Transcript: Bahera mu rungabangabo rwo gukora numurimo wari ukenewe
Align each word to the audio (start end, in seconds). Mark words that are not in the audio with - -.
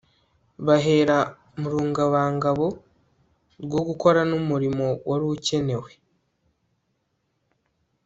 Bahera 0.65 1.17
mu 1.59 1.67
rungabangabo 1.73 2.67
rwo 3.63 3.81
gukora 3.87 4.19
numurimo 4.29 4.85
wari 5.09 5.25
ukenewe 5.35 5.91